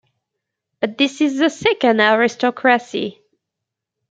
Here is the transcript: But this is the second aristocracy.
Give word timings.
But 0.79 0.97
this 0.97 1.21
is 1.21 1.37
the 1.37 1.49
second 1.51 2.01
aristocracy. 2.01 3.21